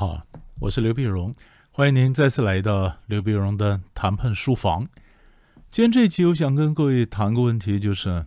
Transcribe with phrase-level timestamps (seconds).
[0.00, 0.26] 好，
[0.60, 1.36] 我是刘碧荣，
[1.70, 4.88] 欢迎您再次来到刘碧荣的谈判书房。
[5.70, 8.24] 今天这一集，我想跟各位谈个问题，就是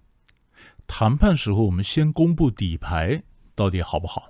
[0.86, 3.24] 谈判时候我们先公布底牌
[3.56, 4.30] 到底好不好？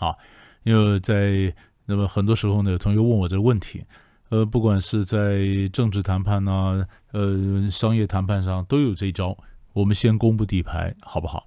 [0.00, 0.16] 啊，
[0.64, 3.84] 因为在那么很多时候呢，有同学问我这个问题，
[4.30, 5.38] 呃，不管是在
[5.72, 9.38] 政治谈判呐，呃，商业谈判上都有这一招，
[9.72, 11.46] 我们先公布底牌好不好？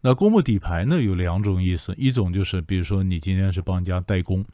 [0.00, 4.44] 那公布底牌呢，有两种意思，一种就是比如说你今天是帮人家代工，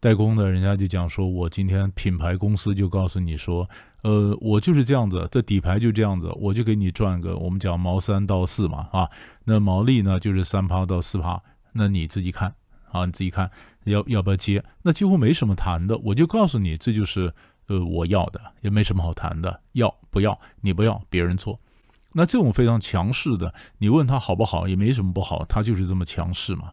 [0.00, 3.68] 代工的人家就讲说，我今天品牌公司就告诉你说，
[4.02, 9.08] 呃，我就是这样子，这底牌就这样子，我就给你赚个我们讲毛三到四嘛，啊，
[9.44, 11.40] 那毛利呢就是三趴到四趴，
[11.72, 12.52] 那你自己看
[12.90, 13.48] 啊，你自己看
[13.84, 17.32] 要要不要接，那几乎没什么谈的，我就告诉你，这就是
[17.68, 21.58] 呃我要的，也没什么好谈的，要不要你不要别人做。
[22.12, 26.72] 那这种非常强势的，你问他好不好，也没什么不好，他就是这么强势嘛。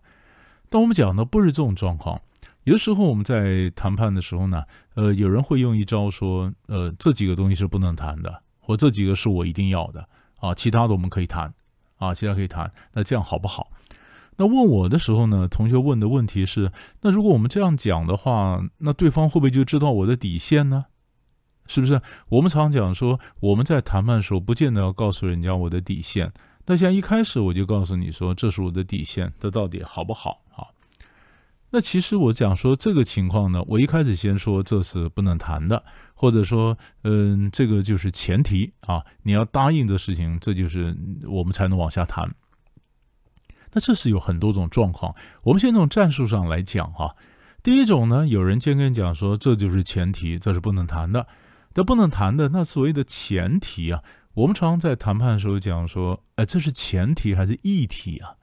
[0.70, 2.20] 但我们讲的不是这种状况，
[2.64, 4.64] 有的时候我们在谈判的时候呢，
[4.96, 10.08] 呃，有人会用一招说，呃，这几个东西是不能谈的，或这几个是我一定要的
[10.40, 11.54] 啊，其他的我们可以谈
[11.98, 12.72] 啊，其他可以谈。
[12.94, 13.70] 那这样好不好？
[14.38, 20.86] 那问我的时候呢，同学问的问题是，那如果我们这样讲的话，那对方会不会就知道我的底线呢？
[21.68, 22.02] 是不是？
[22.30, 26.32] 我们常讲说，我们在谈判的时候，不见得要告诉人家我的底线。
[26.68, 30.42] 那像一开始我就告诉你说，这是我的底线，这到底好不好？
[30.56, 30.66] 啊？
[31.72, 40.96] 那其实我讲说这个情况呢，我一开始先说这是不能谈的，或者说，嗯，这个就是前提啊，你要答应的事情，这就是
[41.28, 42.30] 我们才能往下谈。
[43.74, 45.14] 那这是有很多种状况。
[45.44, 47.14] 我们先从战术上来讲哈，
[47.62, 51.28] 第一种呢，有人先跟你讲说，这就是前提，这是不能谈的。
[51.76, 54.02] 那不能谈的，那所谓的前提啊，
[54.34, 58.36] 我们常常在谈判的时候讲说，哎，这是前提还是议题啊？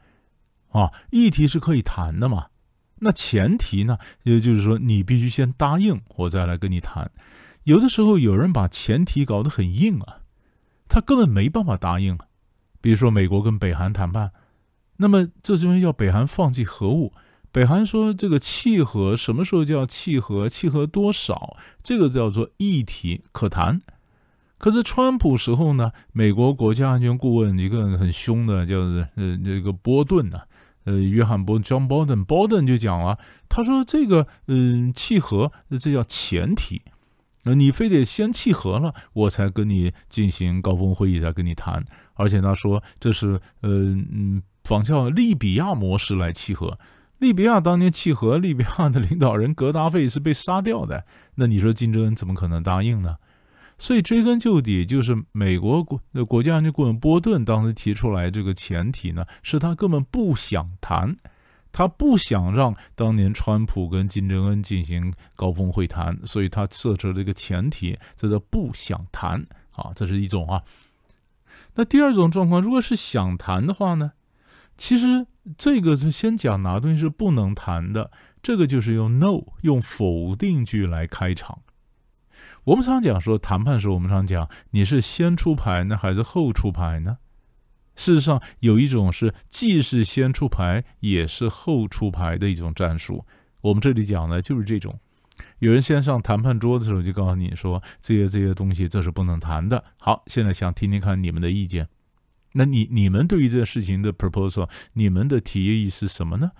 [0.71, 2.47] 啊，议题是可以谈的嘛？
[3.01, 7.11] 那前提呢，也就是说，你必须先答应我再来跟你谈。
[7.65, 10.21] 有的时候有人把前提搞得很硬啊，
[10.89, 12.19] 他根本没办法答应。
[12.81, 14.33] 比如说美国跟北韩谈判，
[14.99, 17.13] 那么这就要北韩放弃核武。
[17.53, 20.49] 北韩说：“这个契合什么时候叫契合？
[20.49, 21.55] 契合多少？
[21.83, 23.83] 这个叫做议题可谈。
[24.57, 30.39] 可是川普时候呢，美国国家安全顾问一个很凶的，叫呃这个波顿呢，
[30.85, 33.19] 呃约翰波 John Bolton Bolton 就讲了，
[33.51, 36.81] 他说这个嗯契合这叫前提，
[37.43, 41.85] 那你非得先契合了，我才跟你进行高峰会议，才跟你谈。
[42.15, 46.79] 而且他说这是呃嗯仿效利比亚模式来契合。”
[47.23, 51.05] 利比亚当年契合，利比亚的领导人格达费是被杀掉的。
[51.37, 53.17] 那你说金正恩怎么可能答应呢？
[53.79, 61.17] 所以追根究底，就是美国国国家安全顾问波顿当时提出来这个前提呢，是他根本不想谈，
[61.71, 69.47] 他不想让当年川普跟金正恩进行高峰会谈，所以他设置了这个前提，叫做不想谈
[69.77, 70.61] 啊，这是一种啊。
[71.77, 74.11] 那第二种状况，如果是想谈的话呢？
[74.77, 78.11] 其实这个是先讲哪东西是不能谈的，
[78.43, 81.63] 这个就是用 no 用否定句来开场。
[82.65, 87.19] 我们常讲说谈判时候，我们常讲你是先出牌呢还是后出牌呢？
[87.95, 93.27] 事实上有一种是既是先出牌也是后出牌的一种战术。
[93.61, 94.99] 我们这里讲的就是这种，
[95.59, 99.85] 有人先上谈判桌的时候就告诉你说这些这些东西这是不能谈的。
[99.99, 101.89] 好，现在想听听看你们的意见。
[102.53, 106.53] 那你你们对于这个事情的 proposal，你们的提议是什么呢？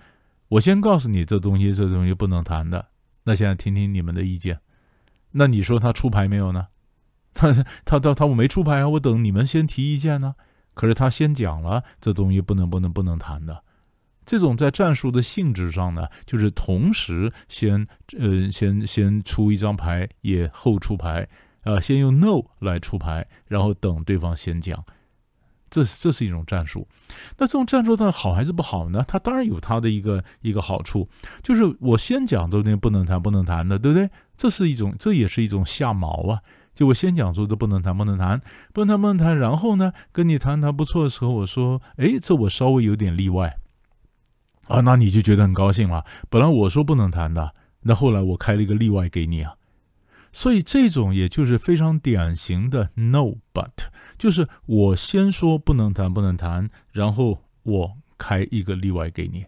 [0.49, 2.87] 我先告诉你，这东西这东西不能谈的。
[3.23, 4.59] 那现在听听你们的意见。
[5.31, 6.67] 那你说他出牌没有呢？
[7.33, 7.51] 他
[7.85, 10.35] 他他他我没出牌啊，我等你们先提意见呢。
[10.75, 13.63] 可是他先讲了，这东西不能不能不能谈的。
[14.25, 17.87] 这种在战术的性质上呢，就是同时先
[18.17, 21.27] 呃先先出一张牌，也后出牌
[21.63, 24.83] 啊，先用 no 来出牌，然后等对方先讲。
[25.73, 26.87] 这这是一种战术，
[27.39, 29.03] 那这种战术它好还是不好呢？
[29.07, 31.09] 它当然有它的一个一个好处，
[31.41, 34.07] 就是我先讲这些不能谈不能谈的，对不对？
[34.37, 36.41] 这是一种，这也是一种下毛啊。
[36.75, 38.39] 就我先讲说这不能谈不能谈
[38.71, 43.57] 不能谈不能谈，然后呢跟你谈谈不错的时候，我说，哎，这我稍微有点例外
[44.67, 46.05] 啊，那你就觉得很高兴了。
[46.29, 49.53] 本来我说不能谈的，那后来我开了一个例外给你啊。
[50.33, 53.87] 所以这种也就是非常典型的 no but，
[54.17, 59.45] 就是我先说不能谈不能谈，然后我开一个例外给你。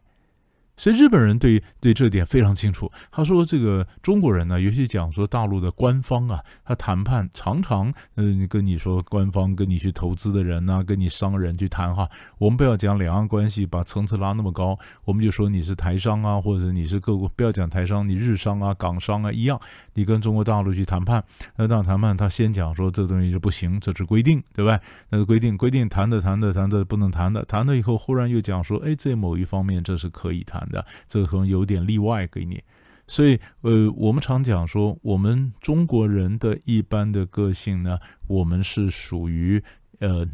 [0.77, 2.92] 所以日本人对对这点非常清楚。
[3.12, 12.10] 他说：“这个中国人呢，尤其讲说大陆的官方啊，他谈判常常嗯跟你说，官方跟你去投资的人呐，跟你商人去谈哈。
[12.38, 19.60] 我们不要讲两岸关系，把层次拉那么高，我们就说你是台商啊，或者你是各国，不要讲台商，你日商啊、港商啊一样，
[19.94, 21.24] 你跟中国大陆去谈判，
[21.56, 24.80] 那当谈判他先讲说这东西是不行，这是规定，对吧？
[25.10, 32.63] 那个规定规定谈的谈的谈的不能谈的，谈了以后忽然又讲说，哎，在某一方面这是可以谈。”的这个可能有点例外给你，
[33.07, 39.63] 所以呃，我们常讲说，我们中国人的一般的个性呢，我们是属于
[40.00, 40.27] 呃，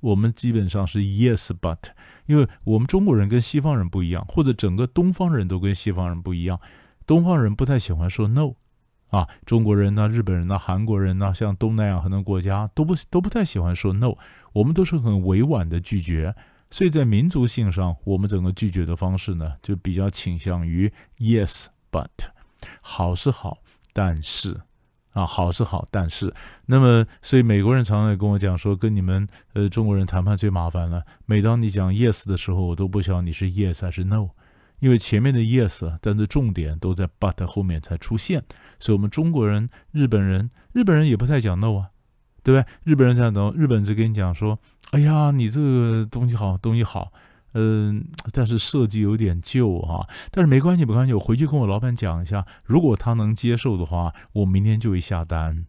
[0.00, 1.78] 我们基本上是 yes but，
[2.26, 6.60] 因为我们中国人跟西方人不一样，或者整个东方人都跟西方人不一样，
[7.06, 8.54] 东方人不太喜欢说 no
[9.08, 14.14] 啊，中国人呢、日本人呢、韩国人呢，像东南亚很多国家都不都不太喜欢说 no，
[14.52, 16.34] 我们都是很委婉的拒绝。
[16.68, 22.08] 所以在民族性上，我们整个拒绝的方式呢，就比较倾向于 yes but，
[22.80, 23.58] 好是好，
[23.92, 24.60] 但是
[25.12, 26.34] 啊，好是好，但是，
[26.66, 31.02] 那么，所以美国人常常也跟我讲说，跟你们呃中国人谈判最麻烦了。
[31.24, 34.30] 每当你讲 yes 的时候，我都不晓得你是 yes 还是 no，
[34.80, 38.42] 因为前面的 yes，但是重点都在 but 后面才出现。
[38.80, 41.90] 所以我们中国人、日本人，日本人也不太讲 no 啊。
[42.42, 42.72] 对不对？
[42.84, 44.56] 日本人这样懂，日本就跟你讲说
[44.92, 47.12] ：“哎呀，你这个东西好，东西好，
[47.52, 50.06] 嗯，但是设计有点旧啊。
[50.30, 55.66] 但是没关系，没关系，我回去跟我老板讲一下，如果他能接受的话，我明天就会下单。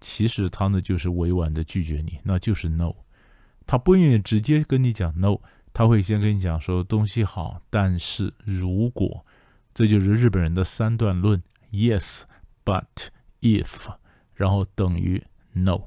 [0.00, 2.92] 其实他呢就是委婉的拒绝你，那就是 no。
[3.66, 5.38] 他不愿意直接跟你讲 no，
[5.72, 9.24] 他会先跟你讲说东西好，但是如果，
[9.72, 11.42] 这就是日本人的三段论
[11.72, 13.86] ：yes，but，if，
[14.34, 15.84] 然后等于 no。”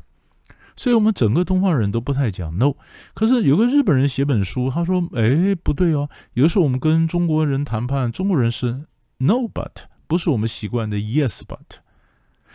[0.80, 2.74] 所以，我们整个东方人都不太讲 no。
[3.14, 8.86] 可是有个日本人写本书，他说：“哎，不对哦，有的时候我们跟中国人谈判，中国人是
[9.18, 11.80] no but，不是我们习惯的 yes but。”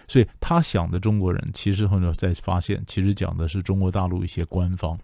[0.08, 4.98] 所以他想的中国人，其实后来再发现，其实讲的是中国大陆一些官方。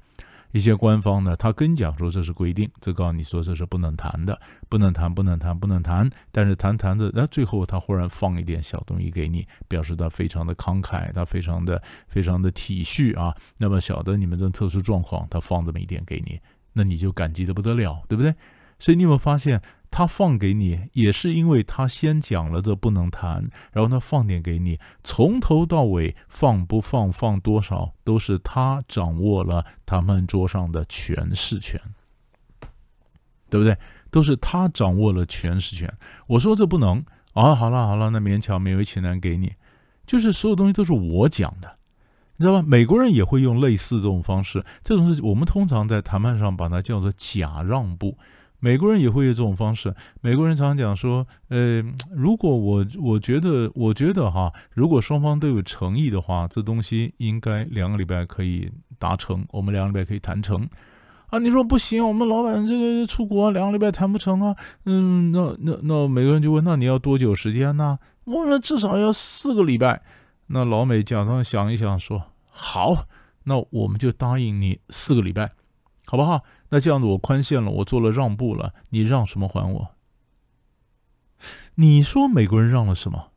[0.52, 6.10] 一些官方呢，他跟你讲说这是规定，这告诉你说这是不能谈的，不能谈，不能谈，不能谈。
[6.32, 13.34] 但是谈谈的，那最后他忽然放一点小东西给你，表示他非常的慷慨，他非常的非常的体恤啊。
[13.58, 16.40] 那么晓得你们的特殊状况，他放这么一点给你，
[16.72, 18.34] 那你就感激的不得了，对不对？
[18.78, 19.60] 所以你有没有发现？
[19.90, 31.80] 他放给你，也是因为他先讲了这不能谈，然后他放点给你，从头到尾放不放，放多少，都是他掌握了谈判桌上的权势权，
[33.50, 33.76] 对不对？
[34.12, 35.92] 都是他掌握了权势权。
[36.28, 39.54] 我说这不能啊，好了好了，那勉强勉为其难给你，
[40.06, 41.78] 就是所有东西都是我讲的，
[42.36, 42.62] 你知道吧？
[42.66, 48.16] 美国人也会用类似这种方式，这种是我们通常在谈判上把它叫做假让步。
[48.60, 49.92] 美国人也会有这种方式。
[50.20, 51.82] 美国人常常讲说：“呃，
[52.14, 60.68] 如果我我觉得，我觉得哈，如果双方都有诚意的话，这东西应该两个礼拜可以达成，我们两个礼拜可以谈成。
[61.28, 64.54] 啊，你说不行，我们老板这个出国两个礼拜谈不成啊。
[64.84, 67.98] 嗯，那那那美国人就问：那你要多久时间呢？
[68.24, 70.02] 我们至少要四个礼拜。
[70.48, 73.06] 那老美假装想一想说：好，
[73.44, 75.52] 那我们就答应你四个礼拜，
[76.04, 79.88] 好不好？”那这样子，我宽限了，我做了让步了，你让什么还我？
[81.76, 83.28] 你说美国人让了什么？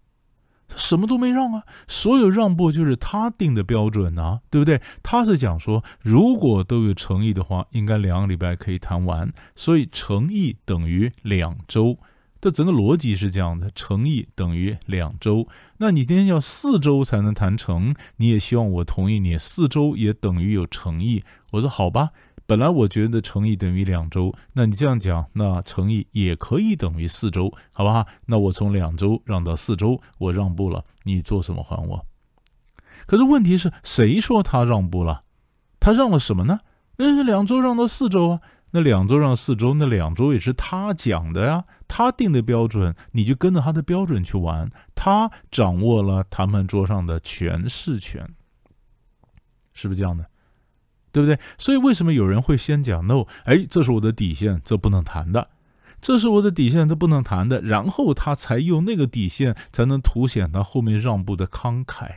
[0.76, 1.64] 什么都没让啊！
[1.88, 4.82] 所有让步就是他定的标准啊，对不对？
[5.04, 12.00] 他是讲说，如果都有诚意的话，应该两个礼拜可以谈完，所以诚意等于两周。
[12.42, 15.48] 这整个逻辑是这样的：诚意等于两周。
[15.78, 21.24] 那你今天要四周才能谈成，你也希望我同意你四周也等于有诚意。
[21.52, 22.10] 我说好吧。
[22.46, 28.06] 本来我觉得诚意等于两周，那你这样讲，那诚意也可以等于四周，好吧？
[28.26, 32.06] 那我从两周让到四周，我让步了，你做什么还我？
[33.06, 35.24] 可是问题是谁说他让步了？
[35.80, 36.60] 他让了什么呢？
[36.98, 48.30] 那是两周让到四周啊，那两周让四周，那两周也是他讲的呀，他定的标准，你就跟着他的标准去玩，他掌握了谈判桌上的诠释权，
[49.74, 50.26] 是不是这样的？
[51.14, 51.40] 对不对？
[51.58, 53.26] 所以为什么有人会先讲 no？
[53.46, 55.52] 哎，这是我的底线，这不能谈的。
[56.02, 57.62] 这是我的底线，这不能谈的。
[57.62, 62.12] 然后他才用那个底线，才能凸显他后面让步的慷慨。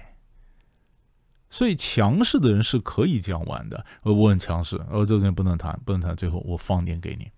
[1.49, 3.87] 所以强势的人是可以讲完的。
[4.03, 6.17] 我很强势，呃，这个人不能谈，不能谈。
[6.17, 7.31] 最后我放点给你，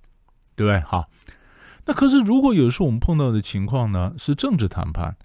[0.56, 0.80] 对不对？
[0.80, 1.10] 好。
[1.84, 5.16] 那可是如果有时候我们碰到的情况呢，是政治谈判。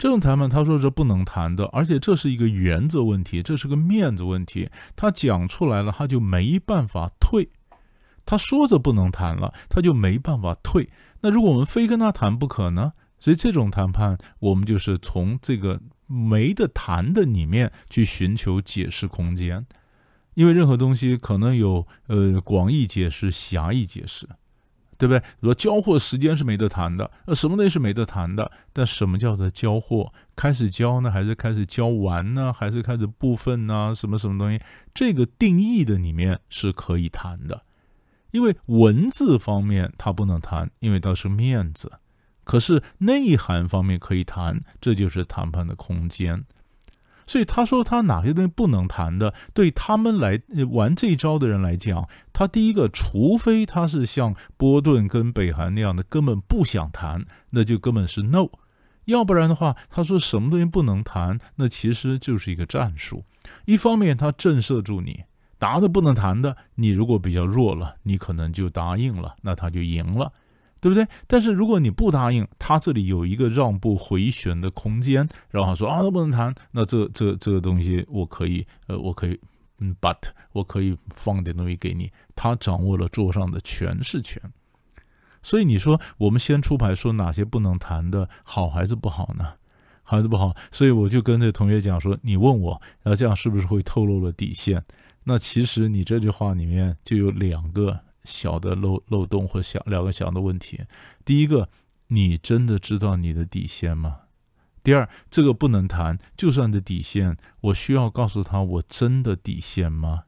[0.00, 4.66] 这种谈判，他说是不能谈的，而且这是一个原则问题，这是个面子问题。
[4.96, 7.46] 他讲出来了，他就没办法退。
[8.24, 10.88] 他说着不能谈了，他就没办法退。
[11.20, 12.94] 那如果我们非跟他谈不可呢？
[13.18, 19.66] 所以这种谈判，我们就是从这个没得谈的里面去寻求解释空间，
[20.32, 24.26] 因为任何东西可能有呃广义解释、狭义解释，
[25.00, 25.22] 对不对？
[25.40, 28.52] 说交货时间是没得谈的，呃，什么东西是没得谈的？
[28.74, 30.12] 但什么叫做交货？
[30.36, 32.52] 开始交呢，还是开始交完呢？
[32.52, 33.94] 还是开始部分呢？
[33.96, 34.60] 什么什么东西？
[34.92, 37.62] 这个定义的里面是可以谈的，
[38.30, 41.90] 因为文字方面它不能谈，因为它是面子。
[42.44, 46.44] 可是内涵方面可以谈，这就是谈判的空间。
[47.30, 58.48] 所以他说他哪些东西不能谈的，对他们来玩这一招的人来讲，他第一个，除非他是像波顿跟北韩那样的根本不想谈，那就根本是 no。
[59.04, 63.22] 要不然的话，他说什么东西不能谈，那其实就是一个战术。
[63.64, 65.22] 一方面他震慑住你，
[65.56, 70.32] 答的不能谈的，你如果比较弱了，你可能就答应了，那他就赢了。
[70.80, 71.06] 对不对？
[71.26, 79.38] 但是如果你不答应，他这里有一个让步回旋的空间，然后说啊，都不能谈，那这这这个东西我可以，呃，我可以，
[79.78, 80.16] 嗯，but
[80.52, 82.10] 我可以放点东西给你。
[82.34, 84.40] 他掌握了桌上的诠释权，
[85.42, 89.52] 所以你说我们先出牌说哪些不能谈的好还是不好呢？
[90.02, 90.56] 还是不好？
[90.72, 94.82] 所以我就跟这同学讲说，你问我，那这样是不是会透露了底线？
[95.24, 98.00] 那其实你这句话里面就有两个。
[98.24, 100.80] 小的漏漏洞或小两个小的问题，
[101.24, 101.68] 第一个，
[102.08, 104.20] 你真的知道你的底线吗？
[104.82, 110.24] 第二，这个不能谈，就算的底线，我需要告诉他我真的底线吗？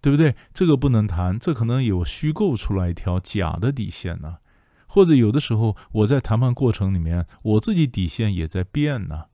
[0.00, 0.36] 对不对？
[0.52, 4.38] 这个不能谈，这可能有虚构出来一条假的底线呢，
[4.86, 9.24] 或者有的时候我在谈判过程里面，我自己底线也在变呢。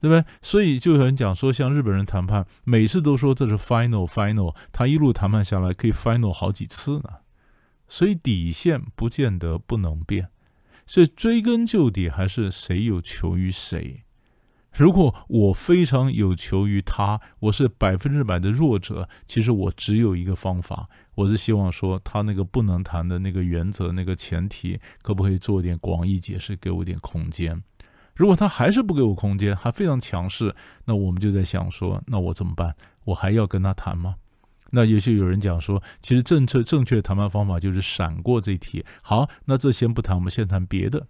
[0.00, 0.24] 对不对？
[0.42, 7.04] 所以就有人讲说，像日本人谈判，每次都说这是 final final，他一路谈判下来可以 final 好几次呢。
[7.88, 10.28] 所以底线不见得不能变，
[10.86, 14.02] 所以追根究底还是谁有求于谁。
[14.72, 27.62] 如果我非常有求于他，我是百分之百的弱者，其实我只有一个方法，我是希望说他那个不能谈的那个原则、那个前提，可不可以做一点广义解释，给我点空间。
[28.16, 30.54] 如果他还是不给我空间，还非常强势，
[30.86, 32.74] 那我们就在想说，那我怎么办？
[33.04, 34.16] 我还要跟他谈吗？
[34.70, 38.84] 那也许有人讲说，其实正确正确的谈判方法就是闪过这题。
[39.00, 41.06] 好，那这先不谈，我们先谈别的，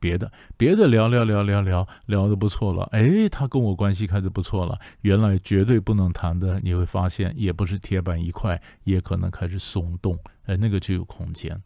[0.00, 2.88] 别的，别的聊聊聊聊聊聊的不错了。
[2.90, 4.78] 哎，他跟我关系开始不错了。
[5.02, 10.18] 原来绝对不能谈的，你会发现也不是铁板一块，也可能开始松动。
[10.46, 11.62] 哎，那个就有空间。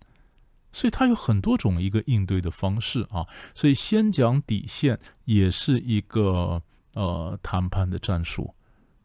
[0.75, 6.61] 所以它有很多种一个应对的方式啊，所以先讲底线也是一个
[6.95, 8.54] 呃谈判的战术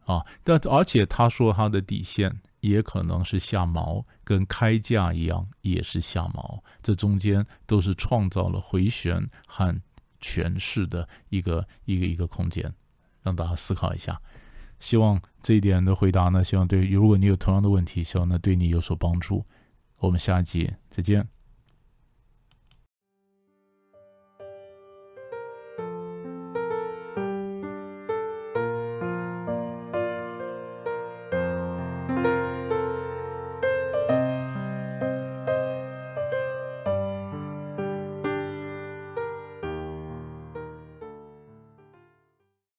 [0.05, 9.79] 啊，但而且他说他的底线也可能是下毛，跟开价一样也是下毛，这中间都是创造了回旋和
[10.19, 12.73] 诠释的一个一个一个空间，
[13.21, 14.19] 让大家思考一下。
[14.79, 19.45] 希望这一点的回答呢，希望对如果你有同样的问题，希望呢对你有所帮助。
[19.99, 21.38] 我们下一集再见。